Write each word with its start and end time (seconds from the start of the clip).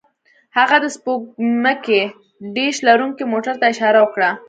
هغه 0.57 0.77
د 0.83 0.85
سپوږمکۍ 0.95 2.01
ډیش 2.57 2.75
لرونکي 2.87 3.23
موټر 3.33 3.53
ته 3.59 3.65
اشاره 3.73 3.99
وکړه 4.01 4.29